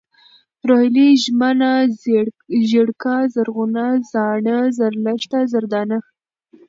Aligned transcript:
روهيلۍ، 0.67 1.09
ژمنه، 1.23 1.71
ژېړکه، 2.69 3.15
زرغونه، 3.33 3.85
زاڼه، 4.11 4.57
زرلښته، 4.77 5.39
زردانه 5.53 5.97